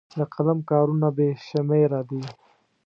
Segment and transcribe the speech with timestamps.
[0.17, 2.23] د قلم کارونه بې شمېره دي.